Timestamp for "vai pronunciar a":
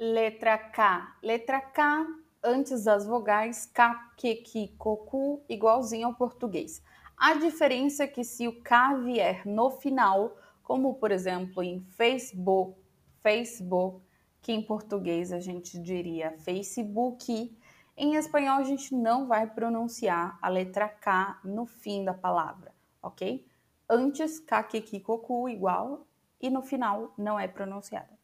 19.26-20.48